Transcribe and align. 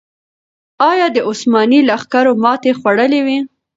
آیا 0.91 1.07
د 1.15 1.17
عثماني 1.29 1.79
لښکرو 1.89 2.33
ماتې 2.43 2.71
خوړلې 2.79 3.21
وه؟ 3.25 3.37